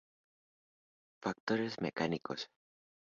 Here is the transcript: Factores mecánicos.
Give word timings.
Factores 1.23 1.79
mecánicos. 1.79 2.49